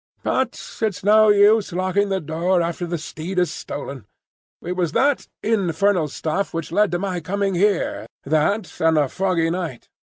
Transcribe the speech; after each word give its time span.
But 0.23 0.59
it's 0.81 1.03
no 1.03 1.29
use 1.29 1.71
locking 1.71 2.09
the 2.09 2.19
door 2.19 2.59
after 2.59 2.87
the 2.87 2.97
steed 2.97 3.37
is 3.37 3.51
stolen. 3.51 4.07
It 4.63 4.71
was 4.75 4.93
that 4.93 5.27
infernal 5.43 6.07
stuff 6.07 6.55
which 6.55 6.71
led 6.71 6.89
to 6.93 6.97
my 6.97 7.19
coming 7.19 7.53
here,—that, 7.53 8.81
and 8.81 8.97
a 8.97 9.07
foggy 9.07 9.51
night. 9.51 9.89